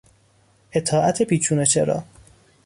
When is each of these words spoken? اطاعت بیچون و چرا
اطاعت 0.71 1.21
بیچون 1.21 1.59
و 1.59 1.65
چرا 1.65 2.03